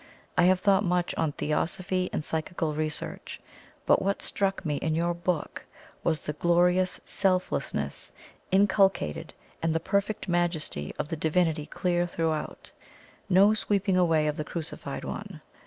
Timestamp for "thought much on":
0.61-1.33